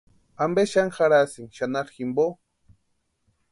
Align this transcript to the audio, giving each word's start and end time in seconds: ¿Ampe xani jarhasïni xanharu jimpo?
¿Ampe 0.43 0.63
xani 0.71 0.93
jarhasïni 0.95 1.53
xanharu 1.57 1.93
jimpo? 1.95 2.25